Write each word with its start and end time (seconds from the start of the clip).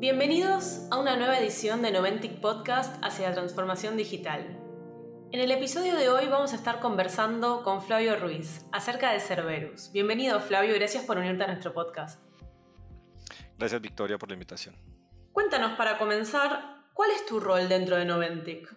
Bienvenidos 0.00 0.88
a 0.90 0.96
una 0.96 1.14
nueva 1.14 1.38
edición 1.38 1.82
de 1.82 1.92
Noventic 1.92 2.40
Podcast 2.40 2.96
hacia 3.04 3.28
la 3.28 3.34
transformación 3.34 3.98
digital. 3.98 4.58
En 5.30 5.40
el 5.40 5.50
episodio 5.50 5.94
de 5.94 6.08
hoy 6.08 6.26
vamos 6.26 6.54
a 6.54 6.56
estar 6.56 6.80
conversando 6.80 7.62
con 7.62 7.82
Flavio 7.82 8.18
Ruiz 8.18 8.64
acerca 8.72 9.12
de 9.12 9.20
Cerberus. 9.20 9.92
Bienvenido 9.92 10.40
Flavio, 10.40 10.74
gracias 10.74 11.04
por 11.04 11.18
unirte 11.18 11.44
a 11.44 11.48
nuestro 11.48 11.74
podcast. 11.74 12.18
Gracias 13.58 13.78
Victoria 13.82 14.16
por 14.16 14.30
la 14.30 14.36
invitación. 14.36 14.74
Cuéntanos 15.32 15.76
para 15.76 15.98
comenzar, 15.98 16.86
¿cuál 16.94 17.10
es 17.10 17.26
tu 17.26 17.38
rol 17.38 17.68
dentro 17.68 17.96
de 17.96 18.06
Noventic? 18.06 18.74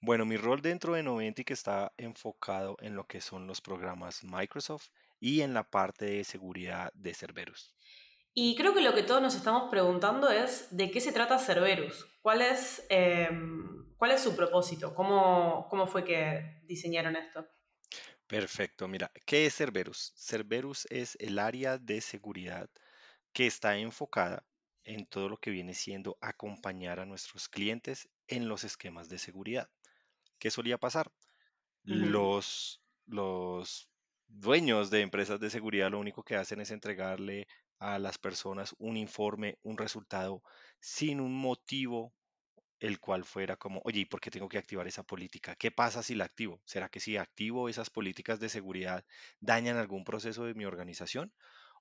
Bueno, 0.00 0.24
mi 0.24 0.36
rol 0.36 0.62
dentro 0.62 0.92
de 0.92 1.02
Noventic 1.02 1.50
está 1.50 1.92
enfocado 1.96 2.76
en 2.80 2.94
lo 2.94 3.08
que 3.08 3.20
son 3.20 3.48
los 3.48 3.60
programas 3.60 4.22
Microsoft 4.22 4.86
y 5.18 5.40
en 5.40 5.52
la 5.52 5.64
parte 5.68 6.04
de 6.04 6.22
seguridad 6.22 6.92
de 6.94 7.12
Cerberus. 7.12 7.74
Y 8.38 8.54
creo 8.54 8.74
que 8.74 8.82
lo 8.82 8.92
que 8.92 9.02
todos 9.02 9.22
nos 9.22 9.34
estamos 9.34 9.70
preguntando 9.70 10.28
es 10.28 10.68
de 10.70 10.90
qué 10.90 11.00
se 11.00 11.10
trata 11.10 11.38
Cerberus, 11.38 12.04
cuál 12.20 12.42
es, 12.42 12.84
em, 12.90 13.96
cuál 13.96 14.10
es 14.10 14.20
su 14.20 14.36
propósito, 14.36 14.94
¿Cómo, 14.94 15.66
cómo 15.70 15.86
fue 15.86 16.04
que 16.04 16.60
diseñaron 16.64 17.16
esto. 17.16 17.48
Perfecto, 18.26 18.88
mira, 18.88 19.10
¿qué 19.24 19.46
es 19.46 19.56
Cerberus? 19.56 20.12
Cerberus 20.18 20.86
es 20.90 21.16
el 21.18 21.38
área 21.38 21.78
de 21.78 22.02
seguridad 22.02 22.68
que 23.32 23.46
está 23.46 23.78
enfocada 23.78 24.44
en 24.84 25.06
todo 25.06 25.30
lo 25.30 25.38
que 25.38 25.50
viene 25.50 25.72
siendo 25.72 26.18
acompañar 26.20 27.00
a 27.00 27.06
nuestros 27.06 27.48
clientes 27.48 28.06
en 28.28 28.48
los 28.48 28.64
esquemas 28.64 29.08
de 29.08 29.16
seguridad. 29.16 29.70
¿Qué 30.38 30.50
solía 30.50 30.76
pasar? 30.76 31.10
Los, 31.84 32.82
los 33.06 33.88
dueños 34.26 34.90
de 34.90 35.00
empresas 35.00 35.40
de 35.40 35.48
seguridad 35.48 35.90
lo 35.90 36.00
único 36.00 36.22
que 36.22 36.36
hacen 36.36 36.60
es 36.60 36.70
entregarle 36.70 37.46
a 37.78 37.98
las 37.98 38.18
personas 38.18 38.74
un 38.78 38.96
informe, 38.96 39.58
un 39.62 39.78
resultado, 39.78 40.42
sin 40.80 41.20
un 41.20 41.34
motivo 41.34 42.14
el 42.80 43.00
cual 43.00 43.24
fuera 43.24 43.56
como, 43.56 43.80
oye, 43.84 44.00
¿y 44.00 44.04
por 44.04 44.20
qué 44.20 44.30
tengo 44.30 44.48
que 44.48 44.58
activar 44.58 44.86
esa 44.86 45.02
política? 45.02 45.56
¿Qué 45.56 45.70
pasa 45.70 46.02
si 46.02 46.14
la 46.14 46.24
activo? 46.24 46.62
¿Será 46.66 46.88
que 46.88 47.00
si 47.00 47.16
activo 47.16 47.68
esas 47.68 47.90
políticas 47.90 48.38
de 48.40 48.48
seguridad 48.48 49.04
dañan 49.40 49.76
algún 49.78 50.04
proceso 50.04 50.44
de 50.44 50.54
mi 50.54 50.64
organización? 50.66 51.32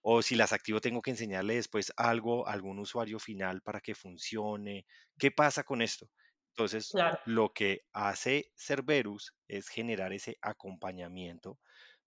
¿O 0.02 0.22
si 0.22 0.36
las 0.36 0.54
activo 0.54 0.82
tengo 0.82 1.02
que 1.02 1.12
enseñarle 1.12 1.56
después 1.56 1.92
algo 1.98 2.48
a 2.48 2.54
algún 2.54 2.80
usuario 2.80 3.20
final 3.20 3.62
para 3.62 3.82
que 3.82 3.96
funcione? 3.96 4.86
¿Qué 5.18 5.32
pasa 5.32 5.64
con 5.64 5.82
esto? 5.82 6.10
Entonces, 6.52 6.98
lo 7.26 7.52
que 7.54 7.82
hace 7.92 8.52
Cerberus 8.56 9.36
es 9.48 9.68
generar 9.68 10.14
ese 10.14 10.38
acompañamiento 10.42 11.60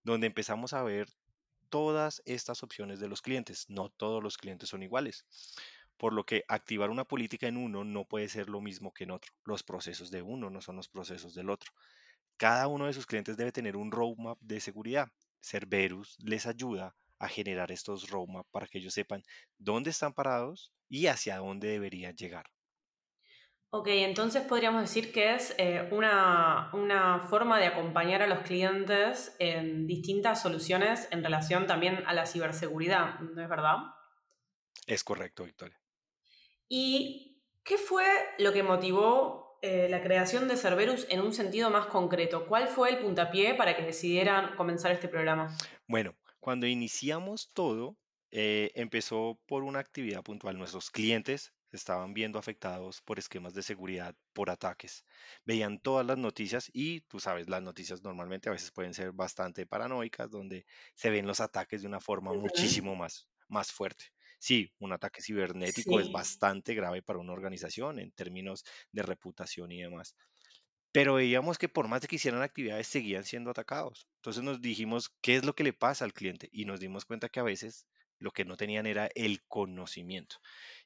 donde 0.03 0.27
empezamos 0.27 0.73
a 0.73 0.81
ver 0.83 1.07
todas 1.69 2.21
estas 2.25 2.63
opciones 2.63 2.99
de 2.99 3.07
los 3.07 3.21
clientes. 3.21 3.65
No 3.69 3.89
todos 3.89 4.23
los 4.23 4.37
clientes 4.37 4.69
son 4.69 4.83
iguales. 4.83 5.25
Por 5.97 6.13
lo 6.13 6.25
que 6.25 6.43
activar 6.47 6.89
una 6.89 7.05
política 7.05 7.47
en 7.47 7.57
uno 7.57 7.83
no 7.83 8.05
puede 8.05 8.29
ser 8.29 8.49
lo 8.49 8.61
mismo 8.61 8.93
que 8.93 9.03
en 9.03 9.11
otro. 9.11 9.31
Los 9.45 9.63
procesos 9.63 10.11
de 10.11 10.21
uno 10.21 10.49
no 10.49 10.61
son 10.61 10.75
los 10.75 10.89
procesos 10.89 11.33
del 11.33 11.49
otro. 11.49 11.71
Cada 12.37 12.67
uno 12.67 12.85
de 12.85 12.93
sus 12.93 13.05
clientes 13.05 13.37
debe 13.37 13.51
tener 13.51 13.75
un 13.75 13.91
roadmap 13.91 14.39
de 14.41 14.59
seguridad. 14.59 15.11
Cerberus 15.41 16.17
les 16.19 16.45
ayuda 16.45 16.95
a 17.19 17.27
generar 17.27 17.71
estos 17.71 18.09
roadmap 18.09 18.47
para 18.51 18.67
que 18.67 18.77
ellos 18.79 18.93
sepan 18.93 19.23
dónde 19.57 19.89
están 19.89 20.13
parados 20.13 20.71
y 20.87 21.07
hacia 21.07 21.37
dónde 21.37 21.67
deberían 21.67 22.15
llegar. 22.15 22.45
Ok, 23.71 23.87
entonces 23.89 24.41
podríamos 24.43 24.81
decir 24.81 25.11
que 25.11 25.35
es 25.35 25.53
eh, 25.59 25.87
una, 25.91 26.71
forma 27.29 27.59
de 27.59 27.67
acompañar 27.67 28.23
a 28.23 28.27
los 28.27 28.39
clientes 28.39 29.35
en 29.37 29.85
distintas 29.85 30.41
soluciones 30.41 31.07
en 31.11 31.23
relación 31.23 31.67
también 31.67 32.03
a 32.07 32.13
la 32.13 32.25
ciberseguridad, 32.25 33.19
¿no 33.19 33.39
es 33.39 33.47
verdad? 33.47 33.77
Es 34.87 35.03
correcto, 35.03 35.43
Victoria. 35.43 35.79
¿Y 36.67 37.43
qué 37.63 37.77
fue 37.77 38.05
lo 38.39 38.53
que 38.53 38.63
motivó 38.63 39.59
eh, 39.61 39.87
la 39.87 40.01
creación 40.01 40.47
de 40.47 40.57
Cerberus 40.57 41.05
en 41.11 41.21
un 41.21 41.31
sentido 41.31 41.69
más 41.69 41.85
concreto? 41.85 42.47
¿Cuál 42.47 42.69
fue 42.69 42.89
el 42.89 42.97
puntapié 42.97 43.53
para 43.53 43.75
que 43.75 43.83
decidieran 43.83 44.55
comenzar 44.55 44.91
este 44.91 45.09
programa? 45.09 45.55
Bueno, 45.87 46.15
cuando 46.39 46.65
iniciamos 46.65 47.51
todo, 47.53 47.97
eh, 48.31 48.71
empezó 48.73 49.39
por 49.45 49.61
una 49.61 49.77
actividad 49.77 50.23
puntual. 50.23 50.57
Nuestros 50.57 50.89
clientes 50.89 51.53
estaban 51.71 52.13
viendo 52.13 52.39
afectados 52.39 53.01
por 53.01 53.19
esquemas 53.19 53.53
de 53.53 53.63
seguridad, 53.63 54.15
por 54.33 54.49
ataques. 54.49 55.05
Veían 55.45 55.79
todas 55.79 56.05
las 56.05 56.17
noticias 56.17 56.69
y 56.73 57.01
tú 57.01 57.19
sabes, 57.19 57.49
las 57.49 57.61
noticias 57.61 58.03
normalmente 58.03 58.49
a 58.49 58.53
veces 58.53 58.71
pueden 58.71 58.93
ser 58.93 59.11
bastante 59.11 59.65
paranoicas, 59.65 60.29
donde 60.29 60.65
se 60.95 61.09
ven 61.09 61.27
los 61.27 61.39
ataques 61.39 61.81
de 61.81 61.87
una 61.87 61.99
forma 61.99 62.33
muchísimo 62.33 62.95
más, 62.95 63.27
más 63.47 63.71
fuerte. 63.71 64.05
Sí, 64.39 64.71
un 64.79 64.93
ataque 64.93 65.21
cibernético 65.21 65.99
es 65.99 66.11
bastante 66.11 66.73
grave 66.73 67.01
para 67.01 67.19
una 67.19 67.33
organización 67.33 67.99
en 67.99 68.11
términos 68.11 68.63
de 68.91 69.03
reputación 69.03 69.71
y 69.71 69.81
demás. 69.81 70.15
Pero 70.91 71.15
veíamos 71.15 71.57
que 71.57 71.69
por 71.69 71.87
más 71.87 72.01
de 72.01 72.07
que 72.07 72.15
hicieran 72.15 72.41
actividades, 72.41 72.87
seguían 72.87 73.23
siendo 73.23 73.51
atacados. 73.51 74.07
Entonces 74.15 74.43
nos 74.43 74.61
dijimos, 74.61 75.09
¿qué 75.21 75.35
es 75.35 75.45
lo 75.45 75.53
que 75.53 75.63
le 75.63 75.73
pasa 75.73 76.05
al 76.05 76.13
cliente? 76.13 76.49
Y 76.51 76.65
nos 76.65 76.79
dimos 76.79 77.05
cuenta 77.05 77.29
que 77.29 77.39
a 77.39 77.43
veces 77.43 77.85
lo 78.19 78.31
que 78.31 78.45
no 78.45 78.57
tenían 78.57 78.85
era 78.85 79.09
el 79.15 79.41
conocimiento. 79.47 80.37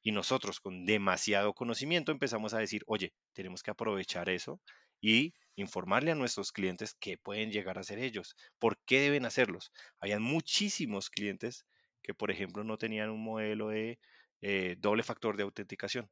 Y 0.02 0.12
nosotros 0.12 0.60
con 0.60 0.86
demasiado 0.86 1.54
conocimiento 1.54 2.12
empezamos 2.12 2.54
a 2.54 2.60
decir, 2.60 2.84
oye, 2.88 3.14
tenemos 3.34 3.64
que 3.64 3.72
aprovechar 3.72 4.30
eso 4.30 4.62
y 5.02 5.34
informarle 5.56 6.12
a 6.12 6.16
nuestros 6.16 6.52
clientes 6.52 6.96
qué 7.00 7.18
pueden 7.18 7.52
llegar 7.52 7.78
a 7.78 7.82
hacer 7.82 8.00
ellos, 8.00 8.36
por 8.60 8.78
qué 8.86 9.02
deben 9.02 9.26
hacerlos. 9.26 9.72
Habían 10.00 10.22
muchísimos 10.22 11.10
clientes 11.10 11.66
que, 12.02 12.14
por 12.14 12.32
ejemplo, 12.32 12.64
no 12.64 12.78
tenían 12.78 13.10
un 13.10 13.24
modelo 13.24 13.70
de 13.70 14.00
eh, 14.42 14.76
doble 14.80 15.04
factor 15.04 15.38
de 15.38 15.44
autenticación 15.44 16.10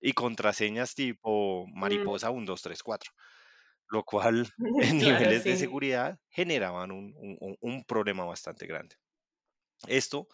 y 0.00 0.12
contraseñas 0.12 0.94
tipo 0.94 1.66
mm. 1.66 1.78
mariposa 1.78 2.30
1, 2.30 2.46
2, 2.46 2.62
3, 2.62 2.82
4, 2.82 3.12
lo 3.88 4.04
cual 4.04 4.52
en 4.82 4.98
niveles 4.98 5.44
de 5.44 5.56
seguridad 5.56 6.18
generaban 6.28 6.90
un 6.92 7.84
problema 7.86 8.24
bastante 8.24 8.66
grande. 8.66 8.96
Esto 9.86 10.26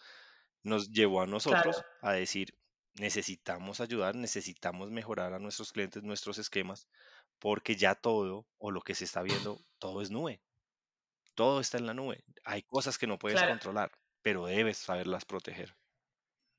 nos 0.65 0.91
llevó 0.91 1.21
a 1.21 1.27
nosotros 1.27 1.83
a 2.01 2.11
decir, 2.11 2.53
necesitamos 2.95 3.79
ayudar, 3.79 4.15
necesitamos 4.15 4.89
mejorar 4.89 5.33
a 5.33 5.39
nuestros 5.39 5.71
clientes, 5.71 6.03
nuestros 6.03 6.37
esquemas, 6.37 6.87
porque 7.39 7.75
ya 7.75 7.95
todo 7.95 8.47
o 8.57 8.71
lo 8.71 8.81
que 8.81 8.95
se 8.95 9.05
está 9.05 9.21
viendo, 9.21 9.59
todo 9.79 10.01
es 10.01 10.11
nube. 10.11 10.41
Todo 11.35 11.59
está 11.59 11.77
en 11.77 11.85
la 11.85 11.93
nube. 11.93 12.23
Hay 12.43 12.63
cosas 12.63 12.97
que 12.97 13.07
no 13.07 13.19
puedes 13.19 13.41
controlar, 13.43 13.91
pero 14.21 14.45
debes 14.45 14.77
saberlas 14.77 15.25
proteger. 15.25 15.75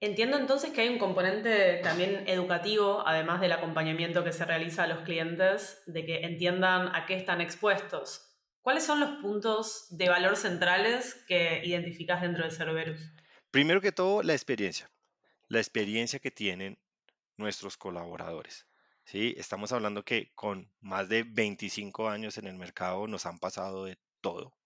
Entiendo 0.00 0.36
entonces 0.36 0.72
que 0.72 0.82
hay 0.82 0.88
un 0.90 0.98
componente 0.98 1.80
también 1.82 2.24
educativo, 2.28 3.02
además 3.06 3.40
del 3.40 3.52
acompañamiento 3.52 4.22
que 4.22 4.32
se 4.32 4.44
realiza 4.44 4.84
a 4.84 4.86
los 4.86 5.00
clientes, 5.00 5.82
de 5.86 6.04
que 6.04 6.20
entiendan 6.20 6.94
a 6.94 7.06
qué 7.06 7.14
están 7.14 7.40
expuestos. 7.40 8.36
¿Cuáles 8.60 8.84
son 8.84 9.00
los 9.00 9.22
puntos 9.22 9.86
de 9.90 10.10
valor 10.10 10.36
centrales 10.36 11.14
que 11.26 11.62
identificas 11.64 12.20
dentro 12.20 12.44
de 12.44 12.50
Cerberus? 12.50 13.00
Primero 13.50 13.80
que 13.80 13.92
todo, 13.92 14.22
la 14.22 14.34
experiencia. 14.34 14.90
La 15.48 15.58
experiencia 15.58 16.18
que 16.18 16.30
tienen 16.30 16.78
nuestros 17.36 17.76
colaboradores. 17.76 18.66
¿sí? 19.04 19.34
Estamos 19.38 19.72
hablando 19.72 20.04
que 20.04 20.32
con 20.34 20.70
más 20.80 21.08
de 21.08 21.22
25 21.22 22.08
años 22.08 22.38
en 22.38 22.46
el 22.46 22.56
mercado 22.56 23.06
nos 23.06 23.26
han 23.26 23.38
pasado 23.38 23.84
de 23.84 23.98
todo. 24.20 24.56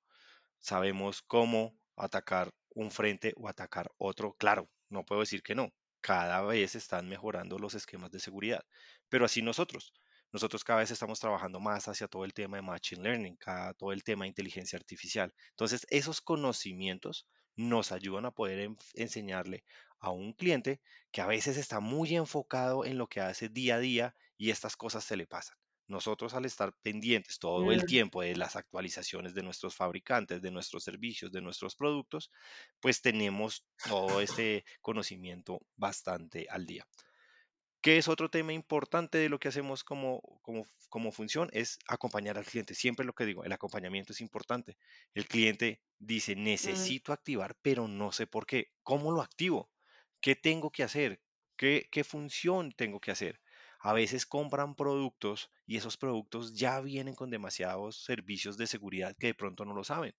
Sabemos 0.59 1.23
cómo 1.23 1.79
atacar 1.97 2.51
un 2.71 2.91
frente 2.91 3.35
o 3.37 3.49
atacar 3.49 3.93
otro. 3.99 4.35
Claro, 4.35 4.69
no 4.89 5.05
puedo 5.05 5.21
decir 5.21 5.43
que 5.43 5.55
no. 5.55 5.73
Cada 6.01 6.43
vez 6.43 6.75
están 6.75 7.09
mejorando 7.09 7.59
los 7.59 7.75
esquemas 7.75 8.11
de 8.11 8.21
seguridad. 8.21 8.65
Pero 9.09 9.27
así 9.27 9.43
nosotros. 9.43 9.93
Nosotros 10.33 10.65
cada 10.65 10.81
vez 10.81 10.91
estamos 10.91 11.19
trabajando 11.19 11.61
más 11.61 11.89
hacia 11.89 12.09
todo 12.09 12.25
el 12.25 12.33
tema 12.33 12.57
de 12.57 12.62
Machine 12.62 13.03
Learning, 13.03 13.37
cada, 13.37 13.75
todo 13.75 13.93
el 13.93 14.05
tema 14.05 14.25
de 14.25 14.29
inteligencia 14.29 14.79
artificial. 14.79 15.35
Entonces, 15.51 15.87
esos 15.91 16.21
conocimientos 16.21 17.27
nos 17.60 17.93
ayudan 17.93 18.26
a 18.26 18.31
poder 18.31 18.71
enseñarle 18.94 19.64
a 19.99 20.11
un 20.11 20.32
cliente 20.32 20.81
que 21.12 21.20
a 21.20 21.26
veces 21.26 21.56
está 21.56 21.81
muy 21.81 22.17
enfocado 22.17 22.85
en 22.85 22.99
lo 22.99 23.06
que 23.06 23.20
hace 23.20 23.49
día 23.49 23.76
a 23.76 23.81
día 23.81 24.17
y 24.37 24.50
estas 24.50 24.76
cosas 24.76 25.05
se 25.05 25.17
le 25.17 25.26
pasan. 25.26 25.56
Nosotros 25.87 26.35
al 26.35 26.44
estar 26.44 26.73
pendientes 26.82 27.40
todo 27.40 27.73
el 27.73 27.85
tiempo 27.85 28.23
de 28.23 28.37
las 28.37 28.55
actualizaciones 28.55 29.35
de 29.35 29.43
nuestros 29.43 29.75
fabricantes, 29.75 30.40
de 30.40 30.52
nuestros 30.52 30.85
servicios, 30.85 31.32
de 31.32 31.40
nuestros 31.40 31.75
productos, 31.75 32.31
pues 32.81 33.02
tenemos 33.02 33.67
todo 33.88 34.20
este 34.20 34.64
conocimiento 34.81 35.61
bastante 35.76 36.46
al 36.49 36.64
día. 36.64 36.87
¿Qué 37.82 37.97
es 37.97 38.09
otro 38.09 38.29
tema 38.29 38.53
importante 38.53 39.17
de 39.17 39.31
lo 39.31 39.38
que 39.38 39.49
hacemos 39.49 39.85
como, 39.85 40.21
como, 40.43 40.67
como, 40.91 41.12
función? 41.12 41.49
Es 41.53 41.79
acompañar 41.87 42.37
al 42.37 42.44
cliente. 42.44 42.75
Siempre 42.75 43.06
lo 43.06 43.15
que 43.15 43.25
digo, 43.25 43.43
el 43.44 43.53
acompañamiento 43.53 44.12
es 44.12 44.21
importante. 44.21 44.77
El 45.15 45.27
cliente 45.27 45.81
dice, 45.99 46.37
mm. 46.37 46.43
necesito 46.43 47.12
activar, 47.12 47.56
pero 47.62 47.88
no 47.88 48.12
sé 48.12 48.27
por 48.27 48.47
qué. 48.47 48.69
¿Cómo 48.82 49.12
lo 49.12 49.23
activo? 49.23 49.71
¿Qué 50.21 50.37
tengo 50.37 50.71
que 50.71 50.82
hacer? 50.82 51.23
¿Qué, 51.56 51.88
qué 51.91 52.05
función 52.05 52.73
tengo 52.73 53.00
que 53.00 53.12
hacer? 53.12 53.41
A 53.79 53.94
veces 53.94 54.26
compran 54.26 54.75
productos 54.75 55.50
y 55.67 55.79
esos 55.79 55.97
productos 55.97 56.53
ya 56.53 56.81
vienen 56.83 57.15
con 57.15 57.31
demasiados 57.31 58.05
servicios 58.05 58.59
de 58.59 58.67
seguridad 58.67 59.17
que 59.19 59.29
de 59.29 59.35
pronto 59.35 59.65
no 59.65 59.73
lo 59.75 59.85
saben. 59.85 60.15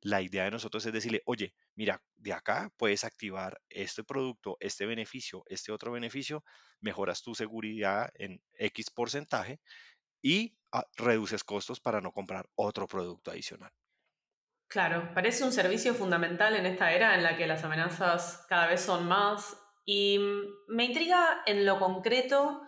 La 0.00 0.22
idea 0.22 0.44
de 0.44 0.50
nosotros 0.50 0.84
es 0.86 0.92
decirle, 0.92 1.22
oye, 1.26 1.54
mira, 1.74 2.02
de 2.16 2.32
acá 2.32 2.70
puedes 2.76 3.04
activar 3.04 3.60
este 3.68 4.04
producto, 4.04 4.56
este 4.60 4.86
beneficio, 4.86 5.42
este 5.46 5.72
otro 5.72 5.92
beneficio, 5.92 6.44
mejoras 6.80 7.22
tu 7.22 7.34
seguridad 7.34 8.10
en 8.14 8.42
X 8.54 8.90
porcentaje 8.90 9.60
y 10.22 10.56
ah, 10.72 10.86
reduces 10.96 11.44
costos 11.44 11.80
para 11.80 12.00
no 12.00 12.12
comprar 12.12 12.48
otro 12.54 12.86
producto 12.86 13.30
adicional. 13.30 13.72
Claro, 14.68 15.12
parece 15.14 15.44
un 15.44 15.52
servicio 15.52 15.94
fundamental 15.94 16.56
en 16.56 16.66
esta 16.66 16.92
era 16.92 17.14
en 17.14 17.22
la 17.22 17.36
que 17.36 17.46
las 17.46 17.62
amenazas 17.62 18.44
cada 18.48 18.66
vez 18.66 18.80
son 18.80 19.06
más 19.06 19.56
y 19.84 20.18
me 20.68 20.84
intriga 20.84 21.42
en 21.46 21.64
lo 21.64 21.78
concreto 21.78 22.62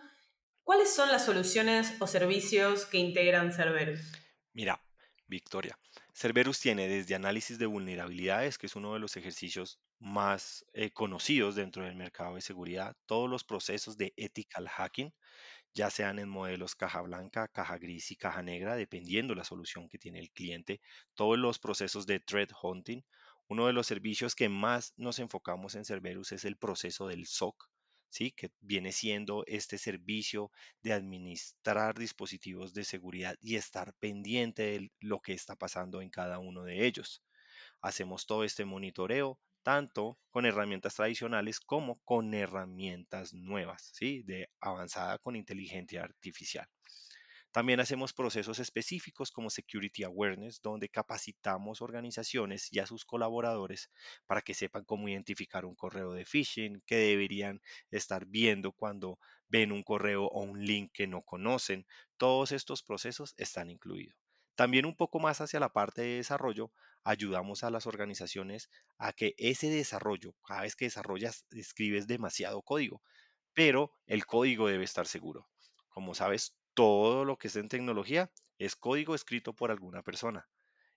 cuáles 0.63 0.93
son 0.93 1.11
las 1.11 1.25
soluciones 1.25 1.93
o 1.99 2.07
servicios 2.07 2.85
que 2.85 2.99
integran 2.99 3.51
Cerberus. 3.51 4.13
Mira, 4.53 4.81
Victoria, 5.27 5.77
Cerberus 6.19 6.59
tiene 6.59 6.89
desde 6.89 7.15
análisis 7.15 7.57
de 7.59 7.65
vulnerabilidades, 7.65 8.57
que 8.57 8.65
es 8.65 8.75
uno 8.75 8.93
de 8.93 8.99
los 8.99 9.15
ejercicios 9.15 9.79
más 9.99 10.65
eh, 10.73 10.91
conocidos 10.91 11.55
dentro 11.55 11.85
del 11.85 11.95
mercado 11.95 12.35
de 12.35 12.41
seguridad, 12.41 12.93
todos 13.05 13.29
los 13.29 13.45
procesos 13.45 13.95
de 13.95 14.11
ethical 14.17 14.67
hacking, 14.67 15.13
ya 15.73 15.89
sean 15.89 16.19
en 16.19 16.27
modelos 16.27 16.75
caja 16.75 16.99
blanca, 17.03 17.47
caja 17.47 17.77
gris 17.77 18.11
y 18.11 18.17
caja 18.17 18.41
negra, 18.43 18.75
dependiendo 18.75 19.33
la 19.33 19.45
solución 19.45 19.87
que 19.87 19.97
tiene 19.97 20.19
el 20.19 20.29
cliente, 20.31 20.81
todos 21.13 21.39
los 21.39 21.57
procesos 21.57 22.05
de 22.05 22.19
threat 22.19 22.51
hunting. 22.61 23.01
Uno 23.47 23.67
de 23.67 23.71
los 23.71 23.87
servicios 23.87 24.35
que 24.35 24.49
más 24.49 24.93
nos 24.97 25.19
enfocamos 25.19 25.75
en 25.75 25.85
Cerberus 25.85 26.33
es 26.33 26.43
el 26.43 26.57
proceso 26.57 27.07
del 27.07 27.27
SOC, 27.27 27.68
¿sí? 28.09 28.31
que 28.31 28.51
viene 28.59 28.91
siendo 28.91 29.43
este 29.47 29.77
servicio 29.77 30.51
de 30.81 30.93
administrar 30.93 31.97
dispositivos 31.97 32.73
de 32.73 32.83
seguridad 32.83 33.35
y 33.41 33.55
estar 33.55 33.93
pendiente 33.95 34.63
de 34.63 34.91
lo 34.99 35.19
que 35.21 35.33
está 35.33 35.55
pasando 35.55 36.01
en 36.01 36.09
cada 36.09 36.39
uno 36.39 36.63
de 36.63 36.85
ellos. 36.85 37.23
Hacemos 37.81 38.25
todo 38.25 38.43
este 38.43 38.65
monitoreo 38.65 39.39
tanto 39.63 40.17
con 40.31 40.45
herramientas 40.45 40.95
tradicionales 40.95 41.59
como 41.59 41.99
con 42.03 42.33
herramientas 42.33 43.33
nuevas, 43.33 43.91
¿sí? 43.93 44.23
De 44.23 44.49
avanzada 44.59 45.17
con 45.19 45.35
inteligencia 45.35 46.03
artificial. 46.03 46.67
También 47.51 47.79
hacemos 47.79 48.13
procesos 48.13 48.59
específicos 48.59 49.31
como 49.31 49.49
Security 49.49 50.03
Awareness, 50.03 50.61
donde 50.61 50.89
capacitamos 50.89 51.81
organizaciones 51.81 52.71
y 52.71 52.79
a 52.79 52.87
sus 52.87 53.05
colaboradores 53.05 53.89
para 54.27 54.41
que 54.41 54.53
sepan 54.53 54.83
cómo 54.85 55.09
identificar 55.09 55.65
un 55.65 55.75
correo 55.75 56.13
de 56.13 56.25
phishing, 56.25 56.81
que 56.85 56.97
deberían 56.97 57.61
estar 57.91 58.25
viendo 58.25 58.71
cuando 58.71 59.19
ven 59.47 59.71
un 59.71 59.83
correo 59.83 60.25
o 60.25 60.41
un 60.43 60.63
link 60.65 60.91
que 60.93 61.07
no 61.07 61.21
conocen. 61.23 61.85
Todos 62.17 62.51
estos 62.51 62.83
procesos 62.83 63.33
están 63.37 63.69
incluidos. 63.69 64.15
También 64.55 64.85
un 64.85 64.95
poco 64.95 65.19
más 65.19 65.41
hacia 65.41 65.59
la 65.59 65.69
parte 65.73 66.01
de 66.01 66.15
desarrollo, 66.17 66.71
ayudamos 67.03 67.63
a 67.63 67.71
las 67.71 67.87
organizaciones 67.87 68.69
a 68.97 69.13
que 69.13 69.33
ese 69.37 69.69
desarrollo, 69.69 70.35
cada 70.45 70.61
vez 70.61 70.75
que 70.75 70.85
desarrollas, 70.85 71.45
escribes 71.51 72.07
demasiado 72.07 72.61
código, 72.61 73.01
pero 73.53 73.93
el 74.05 74.25
código 74.25 74.67
debe 74.67 74.83
estar 74.83 75.07
seguro. 75.07 75.49
Como 75.89 76.13
sabes, 76.13 76.58
todo 76.73 77.25
lo 77.25 77.37
que 77.37 77.47
es 77.47 77.55
en 77.55 77.69
tecnología 77.69 78.31
es 78.57 78.75
código 78.75 79.15
escrito 79.15 79.53
por 79.53 79.71
alguna 79.71 80.03
persona. 80.03 80.49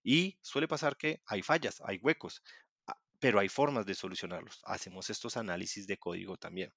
Y 0.03 0.39
suele 0.43 0.69
pasar 0.69 0.97
que 0.97 1.23
hay 1.27 1.43
fallas, 1.43 1.83
hay 1.85 1.99
huecos, 1.99 2.43
ah, 2.87 2.99
pero 3.21 3.39
hay 3.39 3.49
formas 3.49 3.87
de 3.87 3.95
solucionarlos. 3.95 4.61
Hacemos 4.65 5.11
estos 5.11 5.37
análisis 5.37 5.87
de 5.87 5.99
código 5.99 6.37
también. 6.37 6.73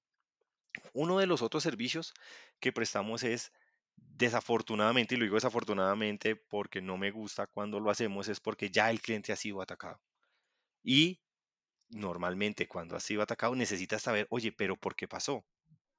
Uno 0.93 1.19
de 1.19 1.27
los 1.27 1.41
otros 1.41 1.63
servicios 1.63 2.13
que 2.59 2.71
prestamos 2.71 3.23
es, 3.23 3.51
desafortunadamente, 3.95 5.15
y 5.15 5.17
lo 5.17 5.23
digo 5.25 5.35
desafortunadamente 5.35 6.35
porque 6.35 6.81
no 6.81 6.97
me 6.97 7.11
gusta 7.11 7.47
cuando 7.47 7.79
lo 7.79 7.89
hacemos, 7.89 8.27
es 8.27 8.39
porque 8.39 8.69
ya 8.71 8.89
el 8.91 9.01
cliente 9.01 9.31
ha 9.33 9.35
sido 9.35 9.61
atacado. 9.61 10.01
Y 10.83 11.21
normalmente 11.89 12.67
cuando 12.67 12.95
ha 12.95 12.99
sido 12.99 13.21
atacado 13.21 13.55
necesitas 13.55 14.01
saber, 14.03 14.27
oye, 14.29 14.51
pero 14.51 14.77
¿por 14.77 14.95
qué 14.95 15.07
pasó? 15.07 15.45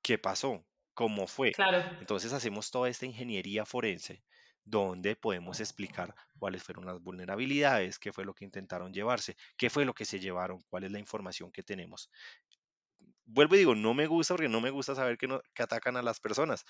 ¿Qué 0.03 0.19
pasó? 0.19 0.65
¿Cómo 0.97 1.29
fue? 1.29 1.57
Claro. 1.57 1.83
Entonces 2.01 2.33
hacemos 2.33 2.73
toda 2.73 2.89
esta 2.89 3.07
ingeniería 3.07 3.65
forense 3.67 4.25
donde 4.65 5.15
podemos 5.15 5.61
explicar 5.61 6.15
cuáles 6.39 6.65
fueron 6.65 6.87
las 6.87 7.01
vulnerabilidades, 7.01 8.01
qué 8.01 8.13
fue 8.13 8.25
lo 8.25 8.35
que 8.35 8.45
intentaron 8.47 8.93
llevarse, 8.93 9.37
qué 9.57 9.71
fue 9.71 9.85
lo 9.85 9.95
que 9.95 10.05
se 10.07 10.19
llevaron, 10.19 10.61
cuál 10.69 10.85
es 10.85 10.91
la 10.93 10.99
información 10.99 11.53
que 11.53 11.63
tenemos. 11.63 12.11
Vuelvo 13.27 13.55
y 13.57 13.59
digo, 13.59 13.75
no 13.75 13.93
me 13.95 14.07
gusta 14.07 14.35
porque 14.35 14.49
no 14.49 14.61
me 14.61 14.71
gusta 14.71 14.95
saber 14.95 15.19
que, 15.19 15.29
no, 15.29 15.41
que 15.55 15.63
atacan 15.63 15.97
a 15.97 16.03
las 16.03 16.21
personas, 16.21 16.65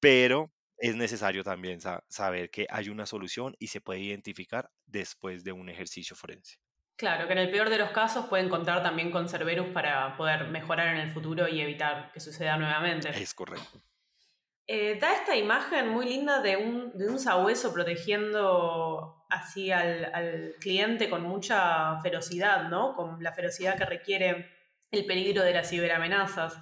pero 0.00 0.52
es 0.78 0.96
necesario 0.96 1.44
también 1.44 1.80
saber 2.08 2.50
que 2.50 2.66
hay 2.70 2.90
una 2.90 3.06
solución 3.06 3.56
y 3.60 3.68
se 3.68 3.80
puede 3.82 4.00
identificar 4.00 4.70
después 4.86 5.44
de 5.44 5.52
un 5.52 5.68
ejercicio 5.70 6.16
forense. 6.16 6.56
Claro, 6.96 7.26
que 7.26 7.32
en 7.32 7.40
el 7.40 7.50
peor 7.50 7.70
de 7.70 7.78
los 7.78 7.90
casos 7.90 8.26
pueden 8.26 8.48
contar 8.48 8.82
también 8.82 9.10
con 9.10 9.28
Cerberus 9.28 9.68
para 9.68 10.16
poder 10.16 10.48
mejorar 10.48 10.94
en 10.94 11.00
el 11.00 11.10
futuro 11.12 11.48
y 11.48 11.60
evitar 11.60 12.12
que 12.12 12.20
suceda 12.20 12.56
nuevamente. 12.56 13.10
Es 13.10 13.34
correcto. 13.34 13.80
Eh, 14.66 14.98
da 14.98 15.12
esta 15.12 15.36
imagen 15.36 15.88
muy 15.88 16.06
linda 16.08 16.40
de 16.40 16.56
un, 16.56 16.96
de 16.96 17.08
un 17.08 17.18
sabueso 17.18 17.72
protegiendo 17.74 19.26
así 19.28 19.70
al, 19.70 20.10
al, 20.14 20.54
cliente 20.58 21.10
con 21.10 21.22
mucha 21.22 22.00
ferocidad, 22.00 22.68
¿no? 22.68 22.94
Con 22.94 23.22
la 23.22 23.32
ferocidad 23.32 23.76
que 23.76 23.84
requiere 23.84 24.50
el 24.90 25.04
peligro 25.04 25.42
de 25.42 25.52
las 25.52 25.68
ciberamenazas. 25.68 26.56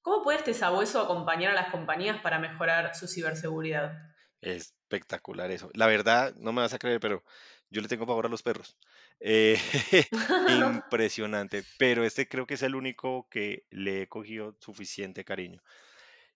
¿Cómo 0.00 0.22
puede 0.22 0.38
este 0.38 0.54
sabueso 0.54 1.00
acompañar 1.00 1.50
a 1.50 1.54
las 1.54 1.70
compañías 1.70 2.20
para 2.20 2.38
mejorar 2.38 2.94
su 2.94 3.08
ciberseguridad? 3.08 3.92
Espectacular 4.40 5.50
eso. 5.50 5.70
La 5.74 5.86
verdad, 5.86 6.34
no 6.36 6.52
me 6.52 6.62
vas 6.62 6.74
a 6.74 6.78
creer, 6.78 7.00
pero 7.00 7.24
yo 7.70 7.82
le 7.82 7.88
tengo 7.88 8.06
pavor 8.06 8.26
a 8.26 8.28
los 8.28 8.42
perros. 8.42 8.78
Eh, 9.20 9.58
impresionante, 10.82 11.64
pero 11.78 12.04
este 12.04 12.28
creo 12.28 12.46
que 12.46 12.54
es 12.54 12.62
el 12.62 12.74
único 12.74 13.28
que 13.30 13.64
le 13.70 14.02
he 14.02 14.08
cogido 14.08 14.56
suficiente 14.60 15.24
cariño. 15.24 15.62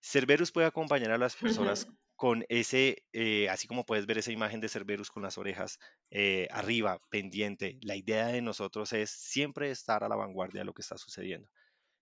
Cerberus 0.00 0.52
puede 0.52 0.66
acompañar 0.66 1.10
a 1.10 1.18
las 1.18 1.36
personas 1.36 1.86
con 2.16 2.44
ese, 2.48 3.04
eh, 3.12 3.48
así 3.48 3.68
como 3.68 3.84
puedes 3.84 4.06
ver 4.06 4.18
esa 4.18 4.32
imagen 4.32 4.60
de 4.60 4.68
Cerberus 4.68 5.10
con 5.10 5.22
las 5.22 5.38
orejas 5.38 5.78
eh, 6.10 6.48
arriba, 6.50 7.00
pendiente. 7.10 7.78
La 7.82 7.96
idea 7.96 8.28
de 8.28 8.42
nosotros 8.42 8.92
es 8.92 9.10
siempre 9.10 9.70
estar 9.70 10.02
a 10.02 10.08
la 10.08 10.16
vanguardia 10.16 10.62
de 10.62 10.64
lo 10.64 10.74
que 10.74 10.82
está 10.82 10.98
sucediendo, 10.98 11.48